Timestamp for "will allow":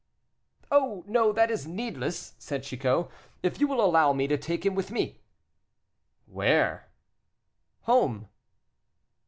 3.67-4.13